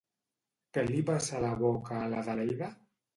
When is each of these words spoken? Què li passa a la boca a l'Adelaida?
Què 0.77 0.83
li 0.87 1.03
passa 1.09 1.35
a 1.39 1.41
la 1.43 1.51
boca 1.59 1.99
a 1.99 2.07
l'Adelaida? 2.15 2.71